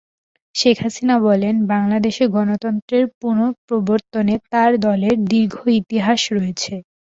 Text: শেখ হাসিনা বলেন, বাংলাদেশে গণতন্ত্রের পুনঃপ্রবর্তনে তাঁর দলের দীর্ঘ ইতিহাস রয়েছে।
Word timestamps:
শেখ 0.55 0.77
হাসিনা 0.83 1.15
বলেন, 1.27 1.55
বাংলাদেশে 1.71 2.25
গণতন্ত্রের 2.35 3.05
পুনঃপ্রবর্তনে 3.19 4.35
তাঁর 4.51 4.71
দলের 4.85 5.15
দীর্ঘ 5.31 5.55
ইতিহাস 5.79 6.21
রয়েছে। 6.35 6.73